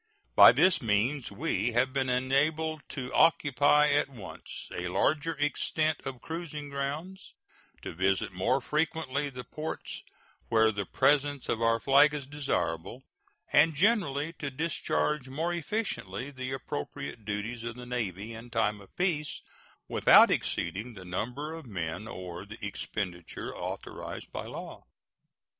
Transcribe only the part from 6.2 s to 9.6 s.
cruising grounds, to visit more frequently the